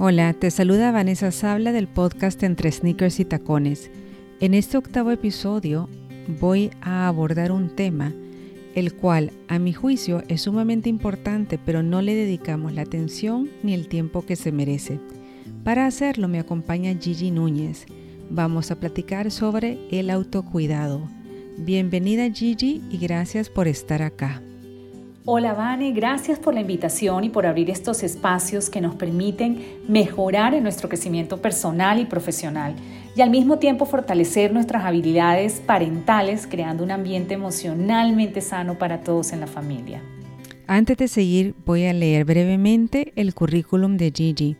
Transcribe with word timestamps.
Hola, 0.00 0.32
te 0.32 0.52
saluda 0.52 0.92
Vanessa 0.92 1.32
Sabla 1.32 1.72
del 1.72 1.88
podcast 1.88 2.40
Entre 2.44 2.70
Sneakers 2.70 3.18
y 3.18 3.24
Tacones. 3.24 3.90
En 4.38 4.54
este 4.54 4.78
octavo 4.78 5.10
episodio 5.10 5.88
voy 6.40 6.70
a 6.80 7.08
abordar 7.08 7.50
un 7.50 7.74
tema 7.74 8.14
el 8.76 8.94
cual 8.94 9.32
a 9.48 9.58
mi 9.58 9.72
juicio 9.72 10.22
es 10.28 10.42
sumamente 10.42 10.88
importante 10.88 11.58
pero 11.58 11.82
no 11.82 12.00
le 12.00 12.14
dedicamos 12.14 12.74
la 12.74 12.82
atención 12.82 13.50
ni 13.64 13.74
el 13.74 13.88
tiempo 13.88 14.24
que 14.24 14.36
se 14.36 14.52
merece. 14.52 15.00
Para 15.64 15.86
hacerlo 15.86 16.28
me 16.28 16.38
acompaña 16.38 16.94
Gigi 16.96 17.32
Núñez. 17.32 17.84
Vamos 18.30 18.70
a 18.70 18.78
platicar 18.78 19.32
sobre 19.32 19.80
el 19.90 20.10
autocuidado. 20.10 21.10
Bienvenida 21.56 22.30
Gigi 22.30 22.84
y 22.88 22.98
gracias 22.98 23.50
por 23.50 23.66
estar 23.66 24.02
acá. 24.02 24.42
Hola 25.30 25.52
Vane, 25.52 25.92
gracias 25.92 26.38
por 26.38 26.54
la 26.54 26.62
invitación 26.62 27.22
y 27.22 27.28
por 27.28 27.44
abrir 27.44 27.68
estos 27.68 28.02
espacios 28.02 28.70
que 28.70 28.80
nos 28.80 28.94
permiten 28.94 29.62
mejorar 29.86 30.54
en 30.54 30.62
nuestro 30.62 30.88
crecimiento 30.88 31.42
personal 31.42 32.00
y 32.00 32.06
profesional 32.06 32.74
y 33.14 33.20
al 33.20 33.28
mismo 33.28 33.58
tiempo 33.58 33.84
fortalecer 33.84 34.54
nuestras 34.54 34.86
habilidades 34.86 35.60
parentales 35.60 36.46
creando 36.46 36.82
un 36.82 36.92
ambiente 36.92 37.34
emocionalmente 37.34 38.40
sano 38.40 38.78
para 38.78 39.02
todos 39.02 39.34
en 39.34 39.40
la 39.40 39.46
familia. 39.46 40.02
Antes 40.66 40.96
de 40.96 41.08
seguir 41.08 41.54
voy 41.66 41.84
a 41.84 41.92
leer 41.92 42.24
brevemente 42.24 43.12
el 43.14 43.34
currículum 43.34 43.98
de 43.98 44.10
Gigi. 44.10 44.56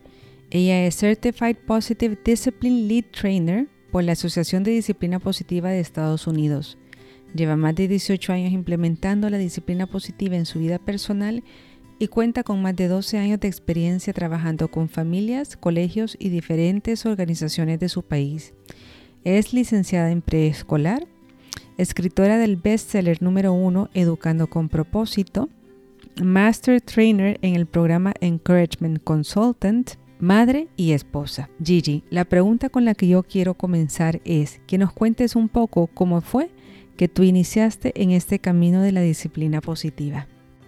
Ella 0.50 0.84
es 0.84 0.98
Certified 0.98 1.56
Positive 1.66 2.18
Discipline 2.22 2.86
Lead 2.86 3.04
Trainer 3.18 3.68
por 3.90 4.04
la 4.04 4.12
Asociación 4.12 4.64
de 4.64 4.72
Disciplina 4.72 5.18
Positiva 5.18 5.70
de 5.70 5.80
Estados 5.80 6.26
Unidos. 6.26 6.76
Lleva 7.34 7.56
más 7.56 7.74
de 7.74 7.88
18 7.88 8.32
años 8.32 8.52
implementando 8.52 9.28
la 9.30 9.38
disciplina 9.38 9.86
positiva 9.86 10.36
en 10.36 10.46
su 10.46 10.58
vida 10.58 10.78
personal 10.78 11.42
y 11.98 12.08
cuenta 12.08 12.42
con 12.42 12.62
más 12.62 12.76
de 12.76 12.88
12 12.88 13.18
años 13.18 13.40
de 13.40 13.48
experiencia 13.48 14.12
trabajando 14.12 14.68
con 14.68 14.88
familias, 14.88 15.56
colegios 15.56 16.16
y 16.18 16.28
diferentes 16.28 17.04
organizaciones 17.06 17.80
de 17.80 17.88
su 17.88 18.02
país. 18.02 18.54
Es 19.24 19.52
licenciada 19.52 20.10
en 20.10 20.22
preescolar, 20.22 21.06
escritora 21.76 22.38
del 22.38 22.56
bestseller 22.56 23.22
número 23.22 23.52
1 23.52 23.90
Educando 23.94 24.46
con 24.48 24.68
propósito, 24.68 25.48
Master 26.22 26.80
Trainer 26.80 27.38
en 27.42 27.54
el 27.54 27.66
programa 27.66 28.14
Encouragement 28.20 29.02
Consultant, 29.02 29.92
madre 30.18 30.68
y 30.76 30.92
esposa. 30.92 31.48
Gigi, 31.62 32.04
la 32.10 32.24
pregunta 32.24 32.68
con 32.68 32.84
la 32.84 32.94
que 32.94 33.08
yo 33.08 33.22
quiero 33.22 33.54
comenzar 33.54 34.20
es 34.24 34.60
que 34.66 34.78
nos 34.78 34.92
cuentes 34.92 35.36
un 35.36 35.48
poco 35.48 35.88
cómo 35.88 36.20
fue 36.20 36.50
que 36.98 37.08
tú 37.08 37.22
iniciaste 37.22 38.02
en 38.02 38.10
este 38.10 38.40
camino 38.40 38.82
de 38.82 38.92
la 38.92 39.00
disciplina 39.00 39.62
positiva? 39.62 40.26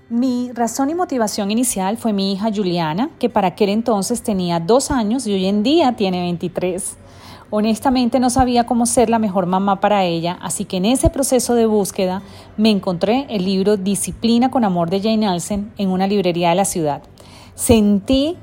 Mi 0.08 0.50
razón 0.52 0.88
y 0.88 0.94
motivación 0.94 1.50
inicial 1.50 1.98
fue 1.98 2.12
mi 2.12 2.32
hija 2.32 2.50
Juliana, 2.54 3.10
que 3.18 3.28
para 3.28 3.48
aquel 3.48 3.68
entonces 3.68 4.22
tenía 4.22 4.60
dos 4.60 4.90
años 4.90 5.26
y 5.26 5.32
hoy 5.34 5.46
en 5.46 5.62
día 5.62 5.96
tiene 5.96 6.20
23. 6.20 6.96
Honestamente 7.50 8.20
no 8.20 8.30
sabía 8.30 8.64
cómo 8.64 8.86
ser 8.86 9.10
la 9.10 9.18
mejor 9.18 9.46
mamá 9.46 9.80
para 9.80 10.04
ella, 10.04 10.38
así 10.40 10.64
que 10.64 10.76
en 10.76 10.84
ese 10.84 11.10
proceso 11.10 11.54
de 11.56 11.66
búsqueda 11.66 12.22
me 12.56 12.70
encontré 12.70 13.26
el 13.28 13.44
libro 13.44 13.76
Disciplina 13.76 14.52
con 14.52 14.64
Amor 14.64 14.88
de 14.88 15.00
Jane 15.00 15.26
Alsen 15.26 15.72
en 15.78 15.88
una 15.90 16.06
librería 16.06 16.50
de 16.50 16.54
la 16.54 16.64
ciudad. 16.64 17.02
Sentí 17.56 18.36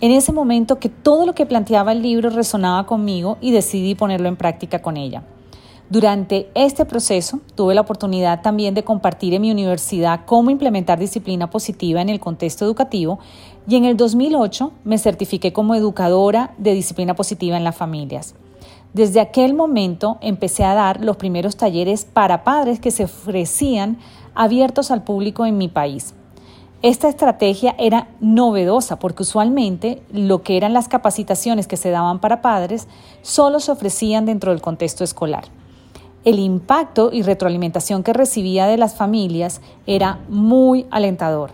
en 0.00 0.10
ese 0.10 0.32
momento 0.32 0.80
que 0.80 0.88
todo 0.88 1.24
lo 1.24 1.36
que 1.36 1.46
planteaba 1.46 1.92
el 1.92 2.02
libro 2.02 2.30
resonaba 2.30 2.84
conmigo 2.84 3.38
y 3.40 3.52
decidí 3.52 3.94
ponerlo 3.94 4.28
en 4.28 4.36
práctica 4.36 4.82
con 4.82 4.96
ella. 4.96 5.22
Durante 5.90 6.50
este 6.54 6.84
proceso 6.84 7.40
tuve 7.54 7.74
la 7.74 7.80
oportunidad 7.80 8.42
también 8.42 8.74
de 8.74 8.84
compartir 8.84 9.32
en 9.32 9.40
mi 9.40 9.50
universidad 9.50 10.20
cómo 10.26 10.50
implementar 10.50 10.98
disciplina 10.98 11.48
positiva 11.48 12.02
en 12.02 12.10
el 12.10 12.20
contexto 12.20 12.66
educativo 12.66 13.20
y 13.66 13.76
en 13.76 13.86
el 13.86 13.96
2008 13.96 14.70
me 14.84 14.98
certifiqué 14.98 15.54
como 15.54 15.74
educadora 15.74 16.52
de 16.58 16.74
disciplina 16.74 17.14
positiva 17.14 17.56
en 17.56 17.64
las 17.64 17.74
familias. 17.74 18.34
Desde 18.92 19.20
aquel 19.20 19.54
momento 19.54 20.18
empecé 20.20 20.62
a 20.62 20.74
dar 20.74 21.02
los 21.02 21.16
primeros 21.16 21.56
talleres 21.56 22.04
para 22.04 22.44
padres 22.44 22.80
que 22.80 22.90
se 22.90 23.04
ofrecían 23.04 23.96
abiertos 24.34 24.90
al 24.90 25.04
público 25.04 25.46
en 25.46 25.56
mi 25.56 25.68
país. 25.68 26.12
Esta 26.82 27.08
estrategia 27.08 27.74
era 27.78 28.08
novedosa 28.20 28.98
porque 28.98 29.22
usualmente 29.22 30.02
lo 30.12 30.42
que 30.42 30.58
eran 30.58 30.74
las 30.74 30.86
capacitaciones 30.86 31.66
que 31.66 31.78
se 31.78 31.88
daban 31.88 32.20
para 32.20 32.42
padres 32.42 32.88
solo 33.22 33.58
se 33.58 33.72
ofrecían 33.72 34.26
dentro 34.26 34.52
del 34.52 34.60
contexto 34.60 35.02
escolar 35.02 35.44
el 36.24 36.38
impacto 36.38 37.10
y 37.12 37.22
retroalimentación 37.22 38.02
que 38.02 38.12
recibía 38.12 38.66
de 38.66 38.76
las 38.76 38.94
familias 38.96 39.60
era 39.86 40.20
muy 40.28 40.86
alentador. 40.90 41.50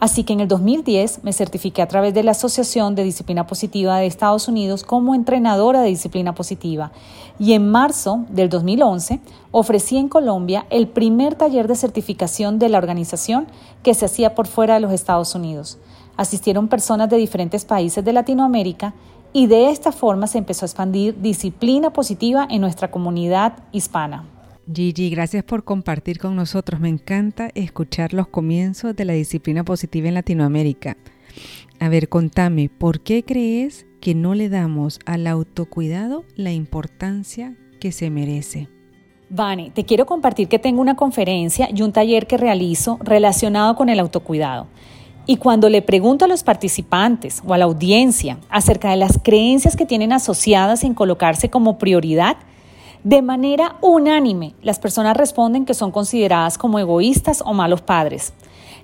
Así 0.00 0.24
que 0.24 0.32
en 0.32 0.40
el 0.40 0.48
2010 0.48 1.24
me 1.24 1.32
certifiqué 1.32 1.80
a 1.80 1.88
través 1.88 2.12
de 2.12 2.22
la 2.22 2.32
Asociación 2.32 2.94
de 2.94 3.04
Disciplina 3.04 3.46
Positiva 3.46 3.96
de 3.98 4.06
Estados 4.06 4.48
Unidos 4.48 4.84
como 4.84 5.14
entrenadora 5.14 5.80
de 5.80 5.88
disciplina 5.88 6.34
positiva 6.34 6.92
y 7.38 7.54
en 7.54 7.70
marzo 7.70 8.24
del 8.28 8.48
2011 8.48 9.20
ofrecí 9.50 9.96
en 9.96 10.08
Colombia 10.08 10.66
el 10.70 10.88
primer 10.88 11.36
taller 11.36 11.68
de 11.68 11.76
certificación 11.76 12.58
de 12.58 12.68
la 12.68 12.78
organización 12.78 13.46
que 13.82 13.94
se 13.94 14.04
hacía 14.04 14.34
por 14.34 14.46
fuera 14.46 14.74
de 14.74 14.80
los 14.80 14.92
Estados 14.92 15.34
Unidos. 15.34 15.78
Asistieron 16.16 16.68
personas 16.68 17.08
de 17.08 17.16
diferentes 17.16 17.64
países 17.64 18.04
de 18.04 18.12
Latinoamérica 18.12 18.94
y 19.34 19.48
de 19.48 19.70
esta 19.70 19.92
forma 19.92 20.28
se 20.28 20.38
empezó 20.38 20.64
a 20.64 20.68
expandir 20.68 21.20
disciplina 21.20 21.92
positiva 21.92 22.46
en 22.48 22.60
nuestra 22.60 22.90
comunidad 22.90 23.64
hispana. 23.72 24.26
Gigi, 24.72 25.10
gracias 25.10 25.42
por 25.42 25.64
compartir 25.64 26.18
con 26.18 26.36
nosotros. 26.36 26.80
Me 26.80 26.88
encanta 26.88 27.50
escuchar 27.54 28.14
los 28.14 28.28
comienzos 28.28 28.94
de 28.96 29.04
la 29.04 29.12
disciplina 29.12 29.64
positiva 29.64 30.08
en 30.08 30.14
Latinoamérica. 30.14 30.96
A 31.80 31.88
ver, 31.88 32.08
contame, 32.08 32.70
¿por 32.70 33.00
qué 33.00 33.24
crees 33.24 33.86
que 34.00 34.14
no 34.14 34.34
le 34.34 34.48
damos 34.48 35.00
al 35.04 35.26
autocuidado 35.26 36.24
la 36.36 36.52
importancia 36.52 37.56
que 37.80 37.90
se 37.90 38.10
merece? 38.10 38.68
Vane, 39.30 39.72
te 39.74 39.84
quiero 39.84 40.06
compartir 40.06 40.46
que 40.46 40.60
tengo 40.60 40.80
una 40.80 40.94
conferencia 40.94 41.68
y 41.74 41.82
un 41.82 41.92
taller 41.92 42.28
que 42.28 42.36
realizo 42.36 42.98
relacionado 43.02 43.74
con 43.74 43.88
el 43.88 43.98
autocuidado. 43.98 44.68
Y 45.26 45.36
cuando 45.36 45.70
le 45.70 45.80
pregunto 45.80 46.26
a 46.26 46.28
los 46.28 46.42
participantes 46.42 47.42
o 47.46 47.54
a 47.54 47.58
la 47.58 47.64
audiencia 47.64 48.38
acerca 48.50 48.90
de 48.90 48.96
las 48.96 49.18
creencias 49.22 49.74
que 49.74 49.86
tienen 49.86 50.12
asociadas 50.12 50.84
en 50.84 50.92
colocarse 50.92 51.48
como 51.48 51.78
prioridad, 51.78 52.36
de 53.04 53.22
manera 53.22 53.76
unánime 53.80 54.54
las 54.62 54.78
personas 54.78 55.16
responden 55.16 55.64
que 55.64 55.74
son 55.74 55.92
consideradas 55.92 56.58
como 56.58 56.78
egoístas 56.78 57.42
o 57.44 57.54
malos 57.54 57.80
padres. 57.80 58.34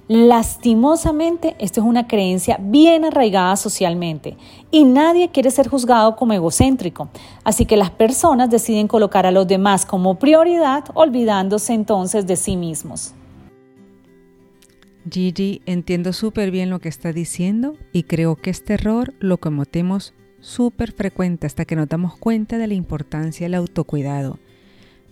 Lastimosamente, 0.08 1.54
esto 1.58 1.80
es 1.80 1.86
una 1.86 2.08
creencia 2.08 2.58
bien 2.60 3.04
arraigada 3.04 3.54
socialmente 3.56 4.36
y 4.70 4.84
nadie 4.84 5.28
quiere 5.28 5.50
ser 5.50 5.68
juzgado 5.68 6.16
como 6.16 6.32
egocéntrico, 6.32 7.08
así 7.44 7.64
que 7.64 7.76
las 7.76 7.90
personas 7.90 8.50
deciden 8.50 8.88
colocar 8.88 9.24
a 9.24 9.30
los 9.30 9.46
demás 9.46 9.86
como 9.86 10.16
prioridad 10.16 10.84
olvidándose 10.94 11.74
entonces 11.74 12.26
de 12.26 12.36
sí 12.36 12.56
mismos. 12.56 13.14
Gigi, 15.08 15.62
entiendo 15.64 16.12
súper 16.12 16.50
bien 16.50 16.68
lo 16.68 16.78
que 16.78 16.88
está 16.88 17.12
diciendo 17.12 17.76
y 17.92 18.02
creo 18.02 18.36
que 18.36 18.50
este 18.50 18.74
error 18.74 19.14
lo 19.18 19.38
cometemos 19.38 20.12
súper 20.40 20.92
frecuente 20.92 21.46
hasta 21.46 21.64
que 21.64 21.76
nos 21.76 21.88
damos 21.88 22.16
cuenta 22.16 22.58
de 22.58 22.66
la 22.66 22.74
importancia 22.74 23.46
del 23.46 23.54
autocuidado. 23.54 24.38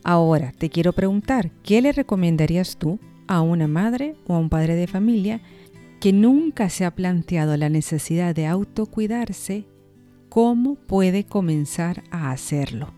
Ahora, 0.04 0.52
te 0.56 0.70
quiero 0.70 0.92
preguntar, 0.92 1.50
¿qué 1.62 1.80
le 1.80 1.92
recomendarías 1.92 2.76
tú 2.76 2.98
a 3.26 3.40
una 3.40 3.66
madre 3.66 4.14
o 4.26 4.34
a 4.34 4.38
un 4.38 4.48
padre 4.48 4.74
de 4.74 4.86
familia 4.86 5.40
que 6.00 6.12
nunca 6.12 6.68
se 6.68 6.84
ha 6.84 6.94
planteado 6.94 7.56
la 7.56 7.68
necesidad 7.68 8.34
de 8.34 8.46
autocuidarse? 8.46 9.64
¿Cómo 10.28 10.74
puede 10.74 11.24
comenzar 11.24 12.02
a 12.10 12.30
hacerlo? 12.30 12.92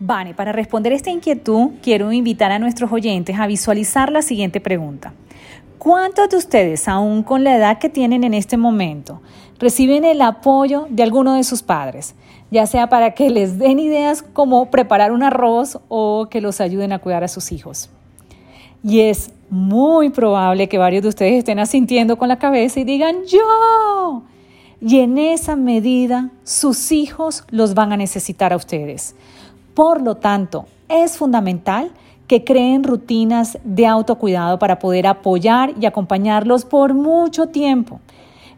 Vale, 0.00 0.32
para 0.34 0.52
responder 0.52 0.92
esta 0.92 1.10
inquietud, 1.10 1.70
quiero 1.82 2.12
invitar 2.12 2.52
a 2.52 2.58
nuestros 2.58 2.92
oyentes 2.92 3.36
a 3.38 3.46
visualizar 3.46 4.12
la 4.12 4.22
siguiente 4.22 4.60
pregunta. 4.60 5.12
¿Cuántos 5.88 6.28
de 6.28 6.36
ustedes, 6.36 6.86
aún 6.86 7.22
con 7.22 7.44
la 7.44 7.56
edad 7.56 7.78
que 7.78 7.88
tienen 7.88 8.22
en 8.22 8.34
este 8.34 8.58
momento, 8.58 9.22
reciben 9.58 10.04
el 10.04 10.20
apoyo 10.20 10.86
de 10.90 11.02
alguno 11.02 11.32
de 11.32 11.44
sus 11.44 11.62
padres, 11.62 12.14
ya 12.50 12.66
sea 12.66 12.90
para 12.90 13.14
que 13.14 13.30
les 13.30 13.58
den 13.58 13.78
ideas 13.78 14.20
como 14.20 14.70
preparar 14.70 15.12
un 15.12 15.22
arroz 15.22 15.78
o 15.88 16.26
que 16.30 16.42
los 16.42 16.60
ayuden 16.60 16.92
a 16.92 16.98
cuidar 16.98 17.24
a 17.24 17.28
sus 17.28 17.52
hijos? 17.52 17.88
Y 18.84 19.00
es 19.00 19.32
muy 19.48 20.10
probable 20.10 20.68
que 20.68 20.76
varios 20.76 21.04
de 21.04 21.08
ustedes 21.08 21.38
estén 21.38 21.58
asintiendo 21.58 22.18
con 22.18 22.28
la 22.28 22.38
cabeza 22.38 22.80
y 22.80 22.84
digan, 22.84 23.24
yo. 23.26 24.24
Y 24.82 24.98
en 24.98 25.16
esa 25.16 25.56
medida, 25.56 26.28
sus 26.44 26.92
hijos 26.92 27.44
los 27.48 27.72
van 27.72 27.94
a 27.94 27.96
necesitar 27.96 28.52
a 28.52 28.56
ustedes. 28.56 29.14
Por 29.72 30.02
lo 30.02 30.16
tanto, 30.16 30.66
es 30.90 31.16
fundamental 31.16 31.92
que 32.28 32.44
creen 32.44 32.84
rutinas 32.84 33.58
de 33.64 33.86
autocuidado 33.86 34.58
para 34.58 34.78
poder 34.78 35.06
apoyar 35.08 35.74
y 35.80 35.86
acompañarlos 35.86 36.64
por 36.64 36.94
mucho 36.94 37.48
tiempo. 37.48 38.00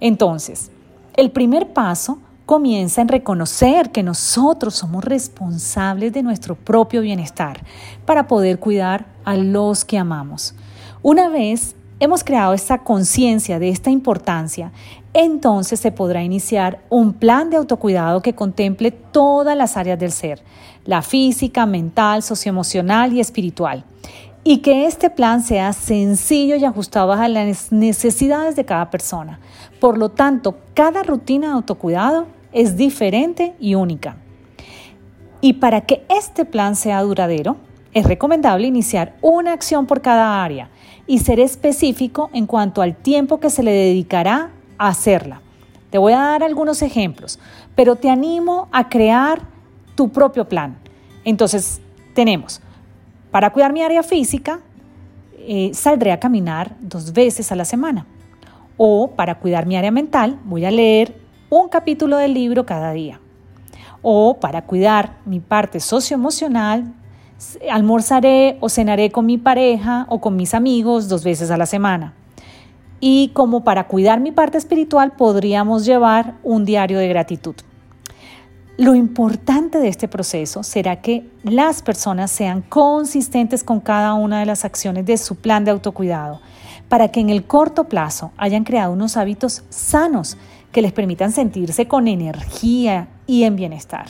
Entonces, 0.00 0.70
el 1.14 1.30
primer 1.30 1.72
paso 1.72 2.18
comienza 2.46 3.00
en 3.00 3.08
reconocer 3.08 3.90
que 3.90 4.02
nosotros 4.02 4.74
somos 4.74 5.04
responsables 5.04 6.12
de 6.12 6.24
nuestro 6.24 6.56
propio 6.56 7.00
bienestar 7.00 7.64
para 8.04 8.26
poder 8.26 8.58
cuidar 8.58 9.06
a 9.24 9.36
los 9.36 9.84
que 9.84 9.98
amamos. 9.98 10.54
Una 11.02 11.28
vez 11.28 11.76
hemos 12.00 12.24
creado 12.24 12.54
esta 12.54 12.78
conciencia 12.78 13.58
de 13.58 13.68
esta 13.68 13.90
importancia, 13.90 14.72
entonces 15.12 15.78
se 15.78 15.92
podrá 15.92 16.22
iniciar 16.22 16.80
un 16.88 17.12
plan 17.12 17.50
de 17.50 17.58
autocuidado 17.58 18.22
que 18.22 18.34
contemple 18.34 18.90
todas 18.90 19.56
las 19.56 19.76
áreas 19.76 19.98
del 19.98 20.10
ser, 20.10 20.42
la 20.86 21.02
física, 21.02 21.66
mental, 21.66 22.22
socioemocional 22.22 23.12
y 23.12 23.20
espiritual. 23.20 23.84
Y 24.42 24.58
que 24.58 24.86
este 24.86 25.10
plan 25.10 25.42
sea 25.42 25.74
sencillo 25.74 26.56
y 26.56 26.64
ajustado 26.64 27.12
a 27.12 27.28
las 27.28 27.70
necesidades 27.72 28.56
de 28.56 28.64
cada 28.64 28.88
persona. 28.88 29.38
Por 29.80 29.98
lo 29.98 30.08
tanto, 30.08 30.56
cada 30.72 31.02
rutina 31.02 31.48
de 31.48 31.52
autocuidado 31.52 32.26
es 32.52 32.78
diferente 32.78 33.54
y 33.60 33.74
única. 33.74 34.16
Y 35.42 35.54
para 35.54 35.82
que 35.82 36.04
este 36.08 36.46
plan 36.46 36.74
sea 36.74 37.02
duradero, 37.02 37.56
es 37.92 38.04
recomendable 38.04 38.66
iniciar 38.66 39.16
una 39.20 39.52
acción 39.52 39.86
por 39.86 40.00
cada 40.00 40.42
área 40.42 40.70
y 41.06 41.18
ser 41.18 41.40
específico 41.40 42.30
en 42.32 42.46
cuanto 42.46 42.82
al 42.82 42.94
tiempo 42.96 43.40
que 43.40 43.50
se 43.50 43.62
le 43.62 43.72
dedicará 43.72 44.50
a 44.78 44.88
hacerla. 44.88 45.42
Te 45.90 45.98
voy 45.98 46.12
a 46.12 46.20
dar 46.20 46.44
algunos 46.44 46.82
ejemplos, 46.82 47.40
pero 47.74 47.96
te 47.96 48.08
animo 48.08 48.68
a 48.70 48.88
crear 48.88 49.40
tu 49.96 50.10
propio 50.10 50.48
plan. 50.48 50.76
Entonces, 51.24 51.80
tenemos, 52.14 52.60
para 53.30 53.50
cuidar 53.50 53.72
mi 53.72 53.82
área 53.82 54.02
física, 54.04 54.60
eh, 55.38 55.72
saldré 55.74 56.12
a 56.12 56.20
caminar 56.20 56.76
dos 56.80 57.12
veces 57.12 57.50
a 57.50 57.56
la 57.56 57.64
semana. 57.64 58.06
O 58.76 59.10
para 59.10 59.34
cuidar 59.34 59.66
mi 59.66 59.76
área 59.76 59.90
mental, 59.90 60.38
voy 60.44 60.64
a 60.64 60.70
leer 60.70 61.20
un 61.50 61.68
capítulo 61.68 62.18
del 62.18 62.34
libro 62.34 62.64
cada 62.64 62.92
día. 62.92 63.20
O 64.00 64.38
para 64.38 64.62
cuidar 64.62 65.16
mi 65.26 65.40
parte 65.40 65.80
socioemocional, 65.80 66.94
almorzaré 67.70 68.58
o 68.60 68.68
cenaré 68.68 69.10
con 69.10 69.26
mi 69.26 69.38
pareja 69.38 70.06
o 70.08 70.20
con 70.20 70.36
mis 70.36 70.54
amigos 70.54 71.08
dos 71.08 71.24
veces 71.24 71.50
a 71.50 71.56
la 71.56 71.66
semana. 71.66 72.14
Y 73.00 73.28
como 73.28 73.64
para 73.64 73.86
cuidar 73.86 74.20
mi 74.20 74.30
parte 74.30 74.58
espiritual 74.58 75.12
podríamos 75.12 75.86
llevar 75.86 76.34
un 76.42 76.64
diario 76.64 76.98
de 76.98 77.08
gratitud. 77.08 77.54
Lo 78.76 78.94
importante 78.94 79.78
de 79.78 79.88
este 79.88 80.08
proceso 80.08 80.62
será 80.62 81.02
que 81.02 81.28
las 81.42 81.82
personas 81.82 82.30
sean 82.30 82.62
consistentes 82.62 83.62
con 83.62 83.80
cada 83.80 84.14
una 84.14 84.40
de 84.40 84.46
las 84.46 84.64
acciones 84.64 85.04
de 85.04 85.18
su 85.18 85.36
plan 85.36 85.66
de 85.66 85.70
autocuidado, 85.70 86.40
para 86.88 87.08
que 87.08 87.20
en 87.20 87.28
el 87.28 87.44
corto 87.44 87.84
plazo 87.84 88.32
hayan 88.38 88.64
creado 88.64 88.94
unos 88.94 89.18
hábitos 89.18 89.64
sanos 89.68 90.38
que 90.72 90.80
les 90.80 90.92
permitan 90.92 91.30
sentirse 91.30 91.88
con 91.88 92.08
energía 92.08 93.08
y 93.26 93.44
en 93.44 93.56
bienestar. 93.56 94.06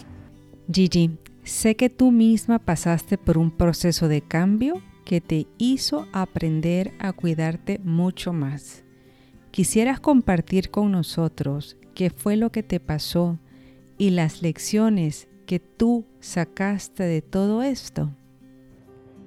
Gigi, 0.73 1.19
Sé 1.45 1.77
que 1.77 1.91
tú 1.91 2.11
misma 2.11 2.59
pasaste 2.59 3.19
por 3.19 3.39
un 3.39 3.51
proceso 3.51 4.09
de 4.09 4.21
cambio 4.21 4.83
que 5.05 5.21
te 5.21 5.47
hizo 5.59 6.07
aprender 6.13 6.93
a 7.01 7.13
cuidarte 7.13 7.81
mucho 7.83 8.33
más. 8.33 8.85
¿Quisieras 9.51 9.99
compartir 9.99 10.71
con 10.71 10.93
nosotros 10.93 11.77
qué 11.95 12.11
fue 12.11 12.37
lo 12.37 12.51
que 12.51 12.63
te 12.63 12.79
pasó 12.79 13.39
y 13.99 14.11
las 14.11 14.43
lecciones 14.43 15.29
que 15.47 15.59
tú 15.59 16.05
sacaste 16.21 17.03
de 17.03 17.23
todo 17.23 17.63
esto? 17.63 18.11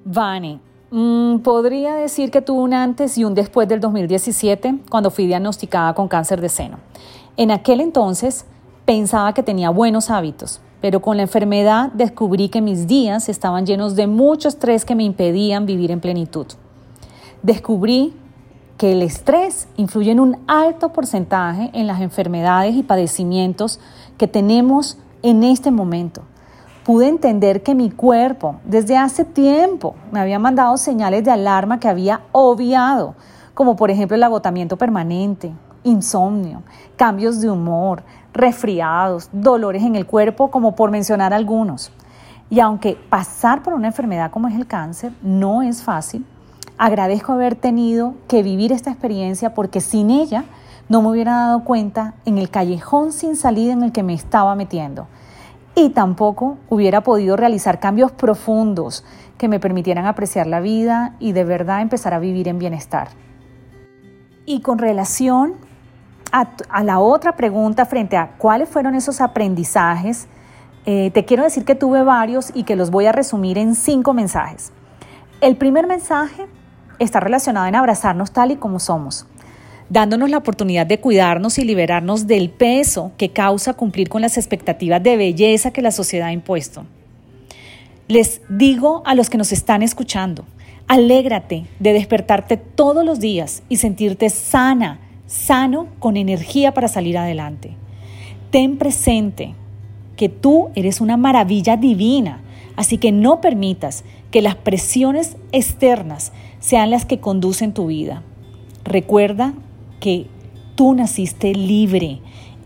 Vani, 0.05 0.61
mm, 0.91 1.39
podría 1.39 1.95
decir 1.95 2.31
que 2.31 2.41
tuve 2.41 2.61
un 2.61 2.73
antes 2.73 3.17
y 3.17 3.25
un 3.25 3.33
después 3.33 3.67
del 3.67 3.81
2017 3.81 4.79
cuando 4.89 5.11
fui 5.11 5.27
diagnosticada 5.27 5.93
con 5.93 6.07
cáncer 6.07 6.39
de 6.39 6.47
seno. 6.47 6.77
En 7.35 7.51
aquel 7.51 7.81
entonces 7.81 8.45
pensaba 8.85 9.33
que 9.33 9.43
tenía 9.43 9.69
buenos 9.69 10.09
hábitos, 10.09 10.61
pero 10.83 11.01
con 11.01 11.15
la 11.15 11.23
enfermedad 11.23 11.93
descubrí 11.93 12.49
que 12.49 12.59
mis 12.59 12.87
días 12.87 13.29
estaban 13.29 13.65
llenos 13.65 13.95
de 13.95 14.05
mucho 14.05 14.49
estrés 14.49 14.83
que 14.83 14.95
me 14.95 15.05
impedían 15.05 15.65
vivir 15.65 15.91
en 15.91 16.01
plenitud. 16.01 16.45
Descubrí 17.41 18.13
que 18.77 18.91
el 18.91 19.01
estrés 19.01 19.69
influye 19.77 20.11
en 20.11 20.19
un 20.19 20.39
alto 20.45 20.91
porcentaje 20.91 21.69
en 21.71 21.87
las 21.87 22.01
enfermedades 22.01 22.75
y 22.75 22.83
padecimientos 22.83 23.79
que 24.17 24.27
tenemos 24.27 24.97
en 25.21 25.45
este 25.45 25.71
momento. 25.71 26.23
Pude 26.83 27.07
entender 27.07 27.63
que 27.63 27.75
mi 27.75 27.89
cuerpo 27.89 28.57
desde 28.65 28.97
hace 28.97 29.23
tiempo 29.23 29.95
me 30.11 30.19
había 30.19 30.37
mandado 30.37 30.75
señales 30.75 31.23
de 31.23 31.31
alarma 31.31 31.79
que 31.79 31.87
había 31.87 32.23
obviado, 32.33 33.15
como 33.53 33.77
por 33.77 33.89
ejemplo 33.89 34.17
el 34.17 34.23
agotamiento 34.23 34.75
permanente, 34.77 35.53
insomnio, 35.85 36.61
cambios 36.97 37.39
de 37.39 37.49
humor, 37.49 38.03
resfriados, 38.33 39.29
dolores 39.31 39.83
en 39.83 39.95
el 39.95 40.05
cuerpo, 40.05 40.51
como 40.51 40.75
por 40.75 40.91
mencionar 40.91 41.33
algunos. 41.33 41.91
Y 42.49 42.59
aunque 42.59 42.97
pasar 43.09 43.63
por 43.63 43.73
una 43.73 43.87
enfermedad 43.87 44.31
como 44.31 44.47
es 44.47 44.55
el 44.55 44.67
cáncer 44.67 45.13
no 45.21 45.61
es 45.61 45.83
fácil, 45.83 46.25
agradezco 46.77 47.33
haber 47.33 47.55
tenido 47.55 48.15
que 48.27 48.43
vivir 48.43 48.71
esta 48.71 48.91
experiencia 48.91 49.53
porque 49.53 49.81
sin 49.81 50.09
ella 50.09 50.45
no 50.89 51.01
me 51.01 51.09
hubiera 51.09 51.33
dado 51.33 51.63
cuenta 51.63 52.15
en 52.25 52.37
el 52.37 52.49
callejón 52.49 53.11
sin 53.11 53.35
salida 53.35 53.73
en 53.73 53.83
el 53.83 53.91
que 53.91 54.03
me 54.03 54.13
estaba 54.13 54.55
metiendo. 54.55 55.07
Y 55.75 55.89
tampoco 55.89 56.57
hubiera 56.69 57.01
podido 57.01 57.35
realizar 57.35 57.79
cambios 57.79 58.11
profundos 58.11 59.03
que 59.37 59.47
me 59.47 59.59
permitieran 59.59 60.05
apreciar 60.05 60.45
la 60.45 60.59
vida 60.59 61.15
y 61.19 61.31
de 61.31 61.43
verdad 61.45 61.81
empezar 61.81 62.13
a 62.13 62.19
vivir 62.19 62.47
en 62.47 62.59
bienestar. 62.59 63.09
Y 64.45 64.59
con 64.59 64.77
relación 64.77 65.55
a, 66.33 66.83
la 66.83 66.99
otra 66.99 67.35
pregunta 67.35 67.85
frente 67.85 68.17
a 68.17 68.31
cuáles 68.37 68.67
fueron 68.67 68.95
esos 68.95 69.21
aprendizajes, 69.21 70.27
eh, 70.85 71.11
te 71.13 71.25
quiero 71.25 71.43
decir 71.43 71.63
que 71.63 71.75
tuve 71.75 72.03
varios 72.03 72.51
y 72.55 72.63
que 72.63 72.75
los 72.75 72.89
voy 72.89 73.05
a 73.05 73.11
resumir 73.11 73.59
en 73.59 73.75
cinco 73.75 74.13
mensajes. 74.13 74.71
El 75.41 75.57
primer 75.57 75.85
mensaje 75.85 76.47
está 76.97 77.19
relacionado 77.19 77.67
en 77.67 77.75
abrazarnos 77.75 78.31
tal 78.31 78.51
y 78.51 78.55
como 78.55 78.79
somos, 78.79 79.27
dándonos 79.89 80.31
la 80.31 80.39
oportunidad 80.39 80.87
de 80.87 80.99
cuidarnos 80.99 81.59
y 81.59 81.65
liberarnos 81.65 82.25
del 82.25 82.49
peso 82.49 83.11
que 83.17 83.29
causa 83.29 83.75
cumplir 83.75 84.09
con 84.09 84.21
las 84.21 84.37
expectativas 84.37 85.03
de 85.03 85.17
belleza 85.17 85.71
que 85.71 85.83
la 85.83 85.91
sociedad 85.91 86.29
ha 86.29 86.33
impuesto. 86.33 86.85
Les 88.07 88.41
digo 88.49 89.03
a 89.05 89.13
los 89.13 89.29
que 89.29 89.37
nos 89.37 89.51
están 89.51 89.83
escuchando, 89.83 90.45
alégrate 90.87 91.67
de 91.79 91.93
despertarte 91.93 92.57
todos 92.57 93.05
los 93.05 93.19
días 93.19 93.61
y 93.69 93.77
sentirte 93.77 94.29
sana, 94.29 94.99
sano, 95.33 95.87
con 95.97 96.15
energía 96.15 96.75
para 96.75 96.87
salir 96.87 97.17
adelante. 97.17 97.71
Ten 98.51 98.77
presente 98.77 99.55
que 100.15 100.29
tú 100.29 100.69
eres 100.75 101.01
una 101.01 101.17
maravilla 101.17 101.75
divina, 101.75 102.41
así 102.75 102.99
que 102.99 103.11
no 103.11 103.41
permitas 103.41 104.03
que 104.29 104.43
las 104.43 104.55
presiones 104.55 105.35
externas 105.51 106.33
sean 106.59 106.91
las 106.91 107.05
que 107.05 107.19
conducen 107.19 107.73
tu 107.73 107.87
vida. 107.87 108.21
Recuerda 108.83 109.53
que 109.99 110.27
tú 110.75 110.93
naciste 110.93 111.55
libre 111.55 112.19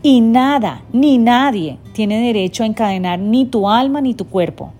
y 0.03 0.19
nada 0.19 0.83
ni 0.91 1.17
nadie 1.17 1.77
tiene 1.93 2.19
derecho 2.19 2.63
a 2.63 2.67
encadenar 2.67 3.17
ni 3.17 3.45
tu 3.45 3.69
alma 3.69 4.01
ni 4.01 4.13
tu 4.13 4.27
cuerpo. 4.27 4.73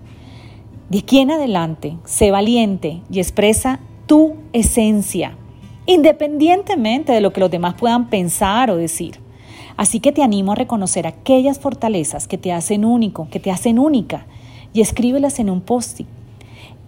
De 0.90 0.98
aquí 0.98 1.20
en 1.20 1.30
adelante, 1.30 1.96
sé 2.04 2.30
valiente 2.30 3.00
y 3.10 3.18
expresa 3.18 3.80
tu 4.06 4.34
esencia 4.52 5.38
independientemente 5.88 7.12
de 7.12 7.22
lo 7.22 7.32
que 7.32 7.40
los 7.40 7.50
demás 7.50 7.74
puedan 7.74 8.10
pensar 8.10 8.70
o 8.70 8.76
decir. 8.76 9.18
Así 9.78 10.00
que 10.00 10.12
te 10.12 10.22
animo 10.22 10.52
a 10.52 10.54
reconocer 10.54 11.06
aquellas 11.06 11.58
fortalezas 11.58 12.28
que 12.28 12.36
te 12.36 12.52
hacen 12.52 12.84
único, 12.84 13.28
que 13.30 13.40
te 13.40 13.50
hacen 13.50 13.78
única, 13.78 14.26
y 14.74 14.82
escríbelas 14.82 15.38
en 15.38 15.48
un 15.48 15.62
post-it. 15.62 16.06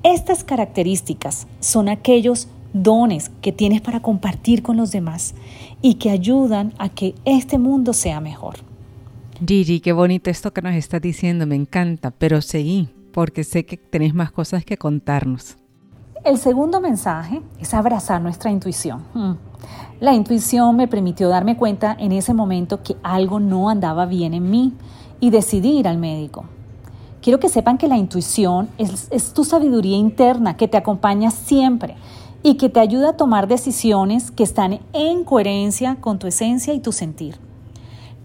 Estas 0.03 0.45
características 0.45 1.47
son 1.61 1.89
aquellos 1.89 2.49
dones 2.75 3.31
que 3.41 3.53
tienes 3.53 3.81
para 3.81 4.01
compartir 4.01 4.63
con 4.63 4.77
los 4.77 4.93
demás 4.93 5.35
y 5.81 5.95
que 5.95 6.11
ayudan 6.11 6.75
a 6.77 6.91
que 6.91 7.15
este 7.25 7.59
mundo 7.59 7.95
sea 7.95 8.21
mejor. 8.21 8.57
Gigi, 9.47 9.81
qué 9.81 9.93
bonito 9.93 10.29
esto 10.29 10.53
que 10.53 10.61
nos 10.61 10.75
estás 10.75 11.01
diciendo, 11.01 11.47
me 11.47 11.57
encanta, 11.57 12.11
pero 12.11 12.43
seguí, 12.43 12.91
porque 13.13 13.45
sé 13.45 13.65
que 13.65 13.79
tenés 13.79 14.13
más 14.13 14.31
cosas 14.31 14.63
que 14.63 14.77
contarnos. 14.77 15.57
El 16.23 16.37
segundo 16.37 16.83
mensaje 16.83 17.41
es 17.59 17.73
abrazar 17.73 18.21
nuestra 18.21 18.51
intuición. 18.51 19.03
Hmm. 19.15 19.37
La 20.01 20.13
intuición 20.13 20.77
me 20.77 20.87
permitió 20.87 21.31
darme 21.31 21.57
cuenta 21.57 21.97
en 21.99 22.13
ese 22.13 22.35
momento 22.35 22.83
que 22.83 22.97
algo 23.03 23.41
no 23.41 23.71
andaba 23.71 24.05
bien 24.05 24.35
en 24.35 24.51
mí 24.51 24.75
y 25.19 25.31
decidí 25.31 25.79
ir 25.79 25.89
al 25.89 25.97
médico. 25.97 26.45
Quiero 27.23 27.41
que 27.41 27.49
sepan 27.49 27.79
que 27.79 27.89
la 27.89 27.97
intuición 27.97 28.69
es, 28.77 29.09
es, 29.11 29.33
tu 29.33 29.45
sabiduría 29.45 29.97
interna 29.97 30.59
que 30.59 30.69
te 30.69 30.77
acompaña 30.77 31.31
siempre 31.31 31.97
y 32.43 32.55
que 32.55 32.69
te 32.69 32.81
ayuda 32.81 33.11
a 33.11 33.17
tomar 33.17 33.49
decisiones 33.49 34.31
que 34.31 34.43
están 34.43 34.81
en 34.93 35.25
coherencia 35.25 35.97
con 36.03 36.19
tu 36.19 36.27
esencia 36.27 36.75
y 36.75 36.81
tu 36.81 36.93
sentir. 36.93 37.39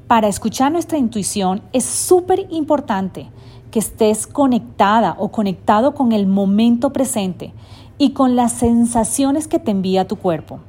Para 0.07 0.27
escuchar 0.27 0.71
nuestra 0.71 0.97
intuición 0.97 1.61
es 1.71 1.85
súper 1.85 2.45
importante 2.49 3.29
que 3.71 3.79
estés 3.79 4.27
conectada 4.27 5.15
o 5.17 5.29
conectado 5.29 5.95
con 5.95 6.11
el 6.13 6.27
momento 6.27 6.93
presente 6.93 7.53
y 7.97 8.11
con 8.11 8.35
las 8.35 8.53
sensaciones 8.53 9.47
que 9.47 9.59
te 9.59 9.71
envía 9.71 10.07
tu 10.07 10.17
cuerpo. 10.17 10.59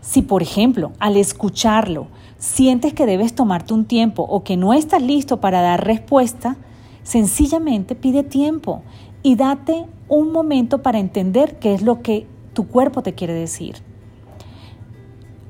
Si, 0.00 0.22
por 0.22 0.42
ejemplo, 0.42 0.92
al 0.98 1.16
escucharlo, 1.16 2.08
sientes 2.38 2.92
que 2.92 3.06
debes 3.06 3.34
tomarte 3.34 3.72
un 3.72 3.84
tiempo 3.84 4.24
o 4.24 4.42
que 4.42 4.56
no 4.56 4.72
estás 4.72 5.02
listo 5.02 5.40
para 5.40 5.60
dar 5.60 5.84
respuesta, 5.84 6.56
sencillamente 7.02 7.94
pide 7.94 8.22
tiempo 8.22 8.82
y 9.22 9.36
date 9.36 9.86
un 10.08 10.32
momento 10.32 10.82
para 10.82 10.98
entender 10.98 11.58
qué 11.58 11.74
es 11.74 11.82
lo 11.82 12.02
que 12.02 12.26
tu 12.52 12.66
cuerpo 12.66 13.02
te 13.02 13.14
quiere 13.14 13.32
decir. 13.32 13.76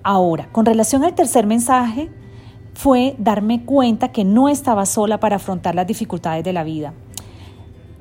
Ahora, 0.03 0.49
con 0.53 0.67
relación 0.67 1.05
al 1.05 1.15
tercer 1.15 1.47
mensaje, 1.47 2.11
fue 2.75 3.15
darme 3.19 3.65
cuenta 3.65 4.13
que 4.13 4.25
no 4.25 4.49
estaba 4.49 4.87
sola 4.87 5.21
para 5.21 5.37
afrontar 5.37 5.75
las 5.75 5.87
dificultades 5.87 6.45
de 6.45 6.53
la 6.53 6.65
vida. 6.65 6.93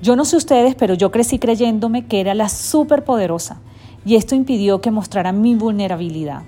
Yo 0.02 0.16
no 0.16 0.26
sé 0.26 0.36
ustedes, 0.36 0.74
pero 0.74 0.96
yo 0.96 1.12
crecí 1.12 1.38
creyéndome 1.38 2.08
que 2.08 2.22
era 2.22 2.34
la 2.34 2.50
superpoderosa 2.50 3.62
y 4.04 4.16
esto 4.16 4.34
impidió 4.34 4.82
que 4.82 4.90
mostrara 4.90 5.32
mi 5.32 5.54
vulnerabilidad. 5.54 6.42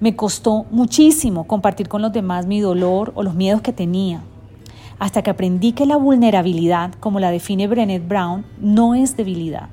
Me 0.00 0.16
costó 0.16 0.64
muchísimo 0.70 1.46
compartir 1.46 1.88
con 1.88 2.00
los 2.00 2.12
demás 2.12 2.46
mi 2.46 2.60
dolor 2.60 3.12
o 3.14 3.22
los 3.22 3.34
miedos 3.34 3.60
que 3.60 3.74
tenía, 3.74 4.22
hasta 4.98 5.20
que 5.22 5.28
aprendí 5.28 5.72
que 5.72 5.84
la 5.84 5.98
vulnerabilidad, 5.98 6.94
como 6.94 7.20
la 7.20 7.30
define 7.30 7.66
Brené 7.66 7.98
Brown, 7.98 8.46
no 8.58 8.94
es 8.94 9.14
debilidad. 9.14 9.68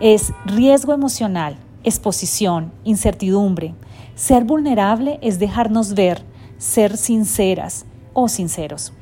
Es 0.00 0.32
riesgo 0.46 0.94
emocional, 0.94 1.58
exposición, 1.84 2.72
incertidumbre. 2.84 3.74
Ser 4.14 4.44
vulnerable 4.44 5.18
es 5.20 5.38
dejarnos 5.38 5.92
ver, 5.92 6.22
ser 6.56 6.96
sinceras 6.96 7.84
o 8.14 8.28
sinceros. 8.28 8.94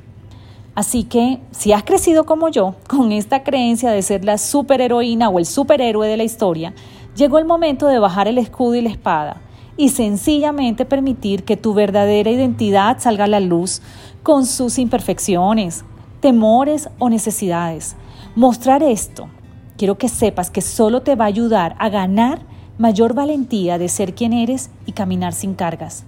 Así 0.74 1.04
que 1.04 1.40
si 1.52 1.72
has 1.72 1.84
crecido 1.84 2.26
como 2.26 2.48
yo, 2.48 2.74
con 2.88 3.12
esta 3.12 3.44
creencia 3.44 3.90
de 3.90 4.02
ser 4.02 4.24
la 4.24 4.38
superheroína 4.38 5.28
o 5.28 5.38
el 5.38 5.46
superhéroe 5.46 6.08
de 6.08 6.16
la 6.16 6.24
historia, 6.24 6.74
llegó 7.16 7.38
el 7.38 7.44
momento 7.44 7.86
de 7.86 8.00
bajar 8.00 8.26
el 8.26 8.38
escudo 8.38 8.74
y 8.74 8.82
la 8.82 8.90
espada 8.90 9.40
y 9.76 9.90
sencillamente 9.90 10.84
permitir 10.84 11.44
que 11.44 11.56
tu 11.56 11.74
verdadera 11.74 12.30
identidad 12.30 12.98
salga 12.98 13.24
a 13.24 13.28
la 13.28 13.40
luz 13.40 13.82
con 14.22 14.46
sus 14.46 14.78
imperfecciones, 14.78 15.84
temores 16.20 16.88
o 16.98 17.08
necesidades. 17.08 17.96
Mostrar 18.34 18.82
esto, 18.82 19.28
quiero 19.76 19.96
que 19.96 20.08
sepas 20.08 20.50
que 20.50 20.60
solo 20.60 21.02
te 21.02 21.14
va 21.14 21.24
a 21.24 21.28
ayudar 21.28 21.76
a 21.78 21.88
ganar 21.88 22.40
mayor 22.78 23.14
valentía 23.14 23.78
de 23.78 23.88
ser 23.88 24.14
quien 24.14 24.32
eres 24.32 24.70
y 24.86 24.92
caminar 24.92 25.32
sin 25.32 25.54
cargas. 25.54 26.04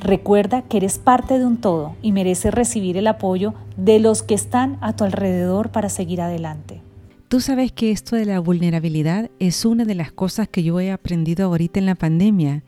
Recuerda 0.00 0.62
que 0.62 0.76
eres 0.78 0.98
parte 0.98 1.38
de 1.38 1.46
un 1.46 1.56
todo 1.56 1.96
y 2.02 2.12
mereces 2.12 2.52
recibir 2.52 2.96
el 2.96 3.06
apoyo 3.06 3.54
de 3.76 3.98
los 4.00 4.22
que 4.22 4.34
están 4.34 4.78
a 4.80 4.94
tu 4.94 5.04
alrededor 5.04 5.70
para 5.70 5.88
seguir 5.88 6.20
adelante. 6.20 6.82
Tú 7.28 7.40
sabes 7.40 7.72
que 7.72 7.90
esto 7.90 8.16
de 8.16 8.26
la 8.26 8.38
vulnerabilidad 8.38 9.30
es 9.38 9.64
una 9.64 9.84
de 9.84 9.94
las 9.94 10.12
cosas 10.12 10.48
que 10.48 10.62
yo 10.62 10.78
he 10.78 10.92
aprendido 10.92 11.46
ahorita 11.46 11.80
en 11.80 11.86
la 11.86 11.94
pandemia. 11.94 12.62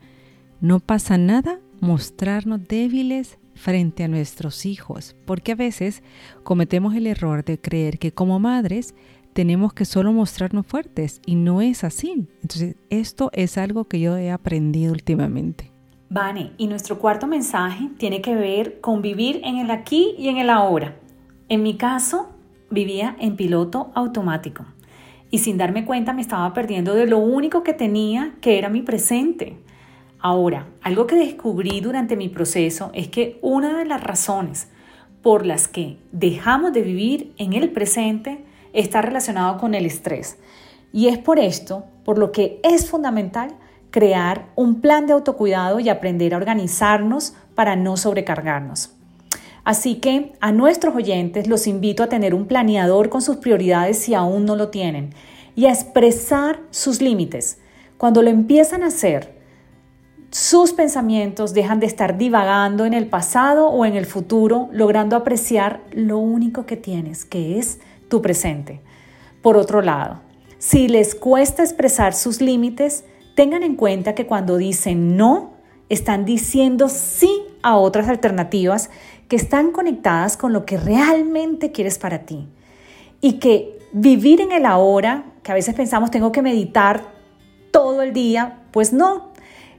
No 0.59 0.79
pasa 0.79 1.17
nada 1.17 1.59
mostrarnos 1.79 2.67
débiles 2.67 3.37
frente 3.53 4.03
a 4.03 4.07
nuestros 4.07 4.65
hijos, 4.65 5.15
porque 5.25 5.53
a 5.53 5.55
veces 5.55 6.03
cometemos 6.43 6.95
el 6.95 7.07
error 7.07 7.43
de 7.43 7.59
creer 7.59 7.99
que 7.99 8.11
como 8.11 8.39
madres 8.39 8.93
tenemos 9.33 9.73
que 9.73 9.85
solo 9.85 10.11
mostrarnos 10.13 10.65
fuertes 10.65 11.21
y 11.25 11.35
no 11.35 11.61
es 11.61 11.83
así. 11.83 12.27
Entonces, 12.41 12.75
esto 12.89 13.29
es 13.33 13.57
algo 13.57 13.85
que 13.85 13.99
yo 13.99 14.17
he 14.17 14.31
aprendido 14.31 14.93
últimamente. 14.93 15.66
Vane, 16.09 16.53
y 16.57 16.67
nuestro 16.67 16.99
cuarto 16.99 17.27
mensaje 17.27 17.89
tiene 17.97 18.21
que 18.21 18.33
ver 18.33 18.79
con 18.79 19.01
vivir 19.01 19.41
en 19.43 19.57
el 19.57 19.71
aquí 19.71 20.15
y 20.17 20.29
en 20.29 20.37
el 20.37 20.49
ahora. 20.49 20.95
En 21.49 21.63
mi 21.63 21.75
caso, 21.75 22.29
vivía 22.69 23.15
en 23.19 23.35
piloto 23.35 23.91
automático 23.93 24.65
y 25.29 25.39
sin 25.39 25.57
darme 25.57 25.85
cuenta 25.85 26.13
me 26.13 26.21
estaba 26.21 26.53
perdiendo 26.53 26.93
de 26.93 27.07
lo 27.07 27.17
único 27.17 27.63
que 27.63 27.73
tenía, 27.73 28.35
que 28.41 28.57
era 28.57 28.69
mi 28.69 28.81
presente. 28.81 29.57
Ahora, 30.19 30.67
algo 30.81 31.07
que 31.07 31.15
descubrí 31.15 31.81
durante 31.81 32.15
mi 32.15 32.29
proceso 32.29 32.89
es 32.93 33.09
que 33.09 33.37
una 33.41 33.77
de 33.77 33.85
las 33.85 34.01
razones 34.01 34.69
por 35.21 35.45
las 35.45 35.67
que 35.67 35.97
dejamos 36.11 36.73
de 36.73 36.81
vivir 36.81 37.33
en 37.37 37.53
el 37.53 37.69
presente 37.71 38.45
está 38.73 39.01
relacionado 39.01 39.57
con 39.57 39.75
el 39.75 39.85
estrés. 39.85 40.39
Y 40.93 41.07
es 41.07 41.17
por 41.17 41.37
esto, 41.37 41.83
por 42.05 42.17
lo 42.17 42.31
que 42.31 42.61
es 42.63 42.89
fundamental 42.89 43.55
crear 43.91 44.49
un 44.55 44.81
plan 44.81 45.07
de 45.07 45.13
autocuidado 45.13 45.79
y 45.79 45.89
aprender 45.89 46.33
a 46.33 46.37
organizarnos 46.37 47.33
para 47.55 47.75
no 47.75 47.97
sobrecargarnos. 47.97 48.91
Así 49.63 49.95
que 49.95 50.33
a 50.39 50.51
nuestros 50.51 50.95
oyentes 50.95 51.47
los 51.47 51.67
invito 51.67 52.03
a 52.03 52.07
tener 52.07 52.33
un 52.33 52.45
planeador 52.45 53.09
con 53.09 53.21
sus 53.21 53.37
prioridades 53.37 53.97
si 53.97 54.13
aún 54.13 54.45
no 54.45 54.55
lo 54.55 54.69
tienen 54.69 55.13
y 55.55 55.65
a 55.65 55.71
expresar 55.71 56.61
sus 56.69 57.01
límites. 57.01 57.59
Cuando 57.97 58.21
lo 58.21 58.29
empiezan 58.29 58.83
a 58.83 58.87
hacer, 58.87 59.37
sus 60.29 60.73
pensamientos 60.73 61.53
dejan 61.53 61.79
de 61.79 61.87
estar 61.87 62.17
divagando 62.17 62.85
en 62.85 62.93
el 62.93 63.07
pasado 63.07 63.67
o 63.67 63.85
en 63.85 63.95
el 63.95 64.05
futuro, 64.05 64.69
logrando 64.71 65.15
apreciar 65.15 65.81
lo 65.91 66.17
único 66.19 66.65
que 66.65 66.77
tienes, 66.77 67.25
que 67.25 67.57
es 67.57 67.79
tu 68.07 68.21
presente. 68.21 68.81
Por 69.41 69.57
otro 69.57 69.81
lado, 69.81 70.21
si 70.59 70.87
les 70.87 71.15
cuesta 71.15 71.63
expresar 71.63 72.13
sus 72.13 72.41
límites, 72.41 73.03
Tengan 73.37 73.61
en 73.61 73.75
cuenta 73.75 74.15
que 74.15 74.25
cuando 74.25 74.57
dicen 74.57 75.15
no, 75.15 75.51
están 75.89 76.25
diciendo 76.25 76.89
sí 76.89 77.43
a 77.61 77.77
otras 77.77 78.09
alternativas 78.09 78.89
que 79.27 79.35
están 79.35 79.71
conectadas 79.71 80.37
con 80.37 80.53
lo 80.53 80.65
que 80.65 80.75
realmente 80.75 81.71
quieres 81.71 81.99
para 81.99 82.25
ti. 82.25 82.47
Y 83.21 83.33
que 83.33 83.77
vivir 83.91 84.41
en 84.41 84.51
el 84.51 84.65
ahora, 84.65 85.25
que 85.43 85.51
a 85.51 85.53
veces 85.53 85.75
pensamos 85.75 86.09
tengo 86.09 86.31
que 86.31 86.41
meditar 86.41 87.13
todo 87.69 88.01
el 88.01 88.11
día, 88.11 88.63
pues 88.71 88.91
no, 88.91 89.33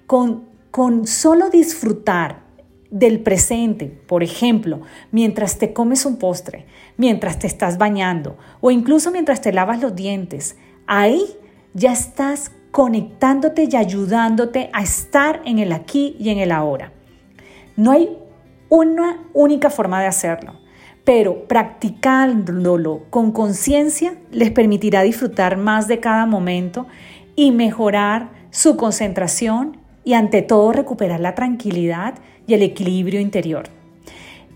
con, 0.06 0.44
con 0.70 1.08
solo 1.08 1.50
disfrutar 1.50 2.42
del 2.92 3.18
presente, 3.18 3.86
por 3.86 4.22
ejemplo, 4.22 4.82
mientras 5.10 5.58
te 5.58 5.72
comes 5.72 6.06
un 6.06 6.18
postre, 6.18 6.66
mientras 6.96 7.40
te 7.40 7.48
estás 7.48 7.76
bañando 7.76 8.38
o 8.60 8.70
incluso 8.70 9.10
mientras 9.10 9.40
te 9.40 9.52
lavas 9.52 9.82
los 9.82 9.96
dientes, 9.96 10.54
ahí 10.86 11.24
ya 11.74 11.92
estás 11.92 12.52
conectándote 12.70 13.68
y 13.70 13.76
ayudándote 13.76 14.70
a 14.72 14.82
estar 14.82 15.40
en 15.44 15.58
el 15.58 15.72
aquí 15.72 16.16
y 16.18 16.30
en 16.30 16.38
el 16.38 16.52
ahora. 16.52 16.92
No 17.76 17.92
hay 17.92 18.16
una 18.68 19.22
única 19.32 19.70
forma 19.70 20.00
de 20.00 20.06
hacerlo, 20.06 20.54
pero 21.04 21.46
practicándolo 21.48 23.02
con 23.10 23.32
conciencia 23.32 24.14
les 24.30 24.50
permitirá 24.50 25.02
disfrutar 25.02 25.56
más 25.56 25.88
de 25.88 26.00
cada 26.00 26.26
momento 26.26 26.86
y 27.34 27.52
mejorar 27.52 28.30
su 28.50 28.76
concentración 28.76 29.78
y 30.04 30.14
ante 30.14 30.42
todo 30.42 30.72
recuperar 30.72 31.20
la 31.20 31.34
tranquilidad 31.34 32.14
y 32.46 32.54
el 32.54 32.62
equilibrio 32.62 33.20
interior. 33.20 33.68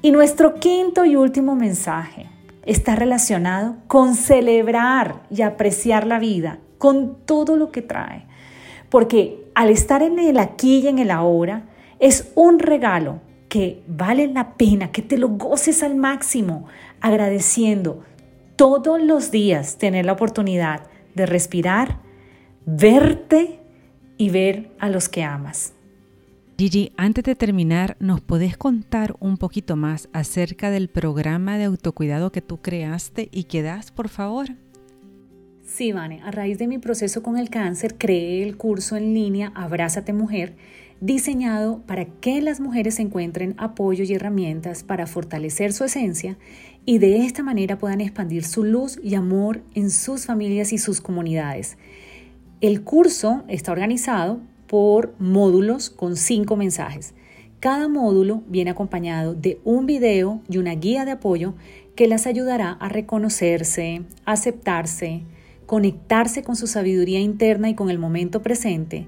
Y 0.02 0.11
nuestro 0.11 0.54
quinto 0.54 1.04
y 1.04 1.14
último 1.14 1.54
mensaje 1.54 2.26
está 2.64 2.97
relacionado 2.97 3.76
con 3.87 4.14
celebrar 4.14 5.23
y 5.31 5.42
apreciar 5.42 6.07
la 6.07 6.19
vida 6.19 6.59
con 6.83 7.15
todo 7.27 7.57
lo 7.57 7.71
que 7.71 7.81
trae. 7.81 8.25
Porque 8.91 9.47
al 9.55 9.71
estar 9.71 10.03
en 10.03 10.19
el 10.19 10.37
aquí 10.37 10.81
y 10.81 10.89
en 10.89 10.99
el 10.99 11.12
ahora, 11.12 11.69
es 12.01 12.33
un 12.35 12.59
regalo 12.59 13.21
que 13.49 13.85
vale 13.87 14.27
la 14.27 14.55
pena 14.55 14.91
que 14.91 15.01
te 15.01 15.17
lo 15.17 15.29
goces 15.29 15.85
al 15.85 15.95
máximo, 15.95 16.67
agradeciendo 17.01 18.03
todos 18.57 19.01
los 19.01 19.31
días 19.31 19.79
tener 19.79 20.07
la 20.07 20.15
oportunidad 20.15 20.89
de 21.15 21.27
respirar, 21.27 22.01
verte 22.67 23.61
y 24.19 24.31
ver 24.31 24.73
a 24.81 24.89
los 24.89 25.09
que 25.09 25.23
amas. 25.23 25.75
Gigi, 26.59 26.93
antes 26.97 27.23
de 27.23 27.37
terminar, 27.37 27.97
¿nos 28.01 28.21
podés 28.21 28.57
contar 28.57 29.15
un 29.21 29.37
poquito 29.37 29.77
más 29.77 30.09
acerca 30.12 30.73
del 30.73 30.89
programa 30.89 31.59
de 31.59 31.65
autocuidado 31.65 32.33
que 32.33 32.43
tú 32.43 32.61
creaste 32.61 33.29
y 33.31 33.45
que 33.45 33.62
das, 33.62 33.93
por 33.93 34.09
favor? 34.09 34.49
Sí, 35.75 35.91
Vane, 35.91 36.21
a 36.23 36.31
raíz 36.31 36.59
de 36.59 36.67
mi 36.67 36.76
proceso 36.76 37.23
con 37.23 37.38
el 37.38 37.49
cáncer 37.49 37.95
creé 37.97 38.43
el 38.43 38.59
curso 38.59 38.95
en 38.95 39.14
línea 39.14 39.52
Abrázate 39.55 40.12
Mujer, 40.12 40.55
diseñado 41.00 41.81
para 41.87 42.05
que 42.05 42.43
las 42.43 42.61
mujeres 42.61 42.99
encuentren 42.99 43.55
apoyo 43.57 44.05
y 44.05 44.12
herramientas 44.12 44.83
para 44.83 45.07
fortalecer 45.07 45.73
su 45.73 45.85
esencia 45.85 46.37
y 46.85 46.99
de 46.99 47.25
esta 47.25 47.43
manera 47.43 47.79
puedan 47.79 48.02
expandir 48.02 48.45
su 48.45 48.64
luz 48.64 49.00
y 49.02 49.14
amor 49.14 49.62
en 49.75 49.88
sus 49.88 50.26
familias 50.26 50.75
y 50.75 50.79
sus 50.79 51.00
comunidades. 51.00 51.79
El 52.61 52.83
curso 52.83 53.43
está 53.49 53.73
organizado 53.73 54.41
por 54.67 55.14
módulos 55.19 55.88
con 55.88 56.17
cinco 56.17 56.55
mensajes. 56.55 57.14
Cada 57.61 57.88
módulo 57.88 58.43
viene 58.47 58.73
acompañado 58.73 59.33
de 59.33 59.59
un 59.64 59.87
video 59.87 60.43
y 60.50 60.59
una 60.59 60.75
guía 60.75 61.07
de 61.07 61.12
apoyo 61.12 61.55
que 61.97 62.09
las 62.09 62.26
ayudará 62.26 62.73
a 62.73 62.91
reconocerse, 62.91 64.02
aceptarse, 64.26 65.23
conectarse 65.73 66.43
con 66.43 66.55
su 66.55 66.67
sabiduría 66.67 67.19
interna 67.19 67.71
y 67.71 67.75
con 67.75 67.88
el 67.88 67.99
momento 67.99 68.43
presente 68.43 69.07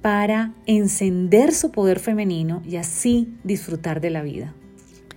para 0.00 0.54
encender 0.64 1.52
su 1.52 1.72
poder 1.72 1.98
femenino 1.98 2.62
y 2.64 2.76
así 2.76 3.34
disfrutar 3.42 4.00
de 4.00 4.10
la 4.10 4.22
vida. 4.22 4.54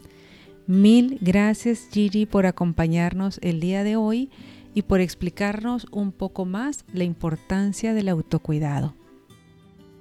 Mil 0.66 1.16
gracias 1.22 1.88
Gigi 1.90 2.26
por 2.26 2.44
acompañarnos 2.44 3.40
el 3.42 3.58
día 3.58 3.84
de 3.84 3.96
hoy 3.96 4.28
y 4.74 4.82
por 4.82 5.00
explicarnos 5.00 5.86
un 5.90 6.12
poco 6.12 6.44
más 6.44 6.84
la 6.92 7.04
importancia 7.04 7.94
del 7.94 8.08
autocuidado. 8.08 8.94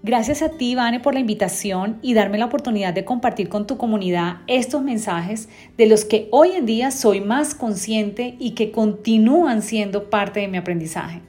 Gracias 0.05 0.41
a 0.41 0.49
ti, 0.49 0.75
Vane, 0.75 0.99
por 0.99 1.13
la 1.13 1.21
invitación 1.21 1.97
y 2.01 2.13
darme 2.13 2.37
la 2.37 2.47
oportunidad 2.47 2.93
de 2.93 3.05
compartir 3.05 3.47
con 3.47 3.65
tu 3.65 3.77
comunidad 3.77 4.41
estos 4.47 4.81
mensajes 4.81 5.47
de 5.77 5.85
los 5.85 6.03
que 6.03 6.27
hoy 6.31 6.51
en 6.51 6.65
día 6.65 6.91
soy 6.91 7.21
más 7.21 7.55
consciente 7.55 8.35
y 8.37 8.51
que 8.51 8.71
continúan 8.71 9.61
siendo 9.61 10.09
parte 10.09 10.41
de 10.41 10.49
mi 10.49 10.57
aprendizaje. 10.57 11.21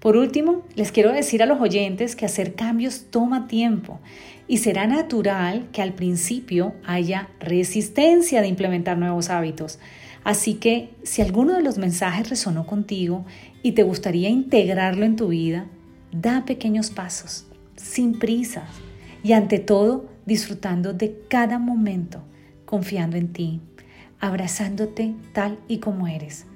Por 0.00 0.16
último, 0.16 0.62
les 0.74 0.90
quiero 0.90 1.12
decir 1.12 1.40
a 1.40 1.46
los 1.46 1.60
oyentes 1.60 2.16
que 2.16 2.26
hacer 2.26 2.54
cambios 2.54 3.06
toma 3.10 3.46
tiempo 3.46 4.00
y 4.48 4.58
será 4.58 4.88
natural 4.88 5.68
que 5.72 5.82
al 5.82 5.92
principio 5.94 6.74
haya 6.84 7.28
resistencia 7.38 8.40
de 8.40 8.48
implementar 8.48 8.98
nuevos 8.98 9.30
hábitos. 9.30 9.78
Así 10.26 10.54
que 10.54 10.90
si 11.04 11.22
alguno 11.22 11.52
de 11.52 11.62
los 11.62 11.78
mensajes 11.78 12.28
resonó 12.28 12.66
contigo 12.66 13.24
y 13.62 13.72
te 13.72 13.84
gustaría 13.84 14.28
integrarlo 14.28 15.04
en 15.04 15.14
tu 15.14 15.28
vida, 15.28 15.66
da 16.10 16.44
pequeños 16.44 16.90
pasos 16.90 17.46
sin 17.76 18.18
prisas 18.18 18.68
y 19.22 19.34
ante 19.34 19.60
todo 19.60 20.06
disfrutando 20.26 20.92
de 20.92 21.16
cada 21.28 21.60
momento, 21.60 22.24
confiando 22.64 23.16
en 23.16 23.32
ti, 23.32 23.60
abrazándote 24.18 25.14
tal 25.32 25.60
y 25.68 25.78
como 25.78 26.08
eres, 26.08 26.46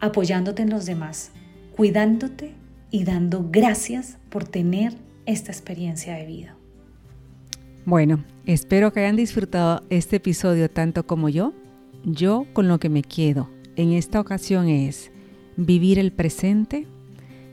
apoyándote 0.00 0.60
en 0.60 0.68
los 0.68 0.84
demás, 0.84 1.30
cuidándote 1.74 2.52
y 2.90 3.04
dando 3.04 3.48
gracias 3.50 4.18
por 4.28 4.44
tener 4.44 4.98
esta 5.24 5.50
experiencia 5.50 6.12
de 6.16 6.26
vida. 6.26 6.56
Bueno, 7.86 8.22
espero 8.44 8.92
que 8.92 9.00
hayan 9.00 9.16
disfrutado 9.16 9.82
este 9.88 10.16
episodio 10.16 10.68
tanto 10.68 11.06
como 11.06 11.30
yo. 11.30 11.54
Yo 12.04 12.46
con 12.52 12.68
lo 12.68 12.78
que 12.78 12.90
me 12.90 13.02
quedo 13.02 13.48
en 13.76 13.92
esta 13.92 14.20
ocasión 14.20 14.68
es 14.68 15.10
vivir 15.56 15.98
el 15.98 16.12
presente, 16.12 16.86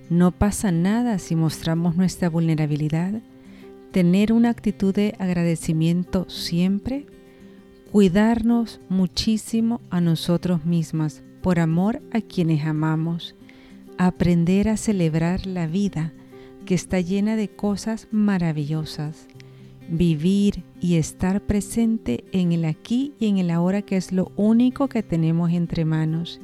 no 0.10 0.31
pasa 0.31 0.74
nada 0.74 1.20
si 1.20 1.38
mostramos 1.38 1.96
nuestra 1.96 2.29
vulnerabilidad, 2.29 3.22
tener 3.91 4.34
una 4.34 4.50
actitud 4.50 4.93
de 4.93 5.15
agradecimiento 5.20 6.29
siempre, 6.29 7.05
cuidarnos 7.93 8.81
muchísimo 8.89 9.79
a 9.89 10.01
nosotros 10.01 10.65
mismas 10.65 11.24
por 11.41 11.60
amor 11.60 12.01
a 12.12 12.20
quienes 12.20 12.65
amamos, 12.65 13.36
aprender 13.98 14.67
a 14.67 14.75
celebrar 14.75 15.46
la 15.46 15.65
vida 15.65 16.12
que 16.65 16.75
está 16.75 17.00
llena 17.00 17.38
de 17.38 17.48
cosas 17.48 18.10
maravillosas, 18.12 19.27
vivir 19.92 20.64
y 20.80 20.96
estar 20.96 21.42
presente 21.42 22.24
en 22.32 22.54
el 22.54 22.66
aquí 22.66 23.14
y 23.20 23.28
en 23.28 23.38
el 23.38 23.52
ahora 23.52 23.82
que 23.82 23.98
es 23.98 24.12
lo 24.12 24.32
único 24.36 24.88
que 24.88 25.04
tenemos 25.04 25.52
entre 25.52 25.86
manos, 25.86 26.40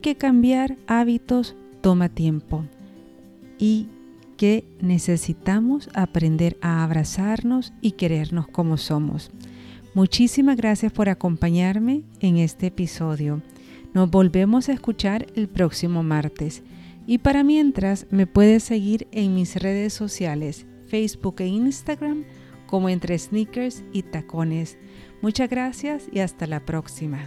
que 0.00 0.16
cambiar 0.16 0.76
hábitos 0.86 1.56
toma 1.80 2.08
tiempo 2.08 2.64
y 3.58 3.88
que 4.36 4.64
necesitamos 4.80 5.90
aprender 5.94 6.56
a 6.60 6.84
abrazarnos 6.84 7.72
y 7.80 7.92
querernos 7.92 8.46
como 8.46 8.76
somos. 8.76 9.32
Muchísimas 9.94 10.56
gracias 10.56 10.92
por 10.92 11.08
acompañarme 11.08 12.02
en 12.20 12.36
este 12.36 12.68
episodio. 12.68 13.42
Nos 13.94 14.10
volvemos 14.10 14.68
a 14.68 14.72
escuchar 14.72 15.26
el 15.34 15.48
próximo 15.48 16.04
martes. 16.04 16.62
Y 17.06 17.18
para 17.18 17.42
mientras 17.42 18.06
me 18.10 18.26
puedes 18.26 18.62
seguir 18.62 19.08
en 19.10 19.34
mis 19.34 19.56
redes 19.56 19.92
sociales, 19.94 20.66
Facebook 20.86 21.36
e 21.38 21.46
Instagram, 21.46 22.24
como 22.68 22.88
entre 22.88 23.18
sneakers 23.18 23.82
y 23.92 24.02
tacones. 24.02 24.78
Muchas 25.20 25.50
gracias 25.50 26.04
y 26.12 26.20
hasta 26.20 26.46
la 26.46 26.60
próxima. 26.60 27.26